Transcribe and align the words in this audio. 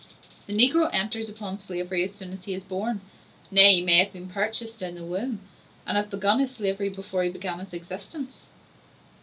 The 0.47 0.53
negro 0.53 0.89
enters 0.91 1.29
upon 1.29 1.59
slavery 1.59 2.03
as 2.03 2.11
soon 2.11 2.33
as 2.33 2.45
he 2.45 2.55
is 2.55 2.63
born: 2.63 3.01
nay, 3.51 3.75
he 3.75 3.81
may 3.83 3.99
have 4.03 4.11
been 4.11 4.27
purchased 4.29 4.81
in 4.81 4.95
the 4.95 5.03
womb, 5.03 5.41
and 5.85 5.95
have 5.95 6.09
begun 6.09 6.39
his 6.39 6.49
slavery 6.55 6.89
before 6.89 7.21
he 7.21 7.29
began 7.29 7.59
his 7.59 7.71
existence. 7.71 8.49